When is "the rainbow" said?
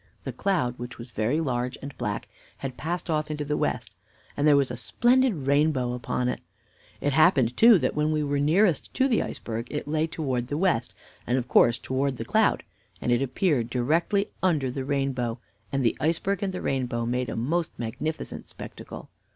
14.71-15.37, 16.51-17.05